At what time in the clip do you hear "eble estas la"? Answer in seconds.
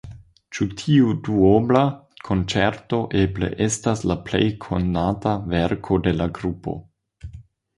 3.25-4.17